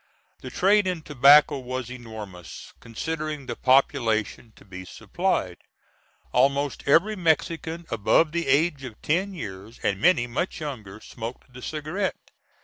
The 0.39 0.49
trade 0.49 0.87
in 0.87 1.03
tobacco 1.03 1.59
was 1.59 1.91
enormous, 1.91 2.73
considering 2.79 3.45
the 3.45 3.55
population 3.55 4.51
to 4.55 4.65
be 4.65 4.83
supplied. 4.83 5.57
Almost 6.31 6.81
every 6.87 7.15
Mexican 7.15 7.85
above 7.91 8.31
the 8.31 8.47
age 8.47 8.83
of 8.83 8.99
ten 9.03 9.35
years, 9.35 9.79
and 9.83 10.01
many 10.01 10.25
much 10.25 10.59
younger, 10.59 11.01
smoked 11.01 11.53
the 11.53 11.61
cigarette. 11.61 12.17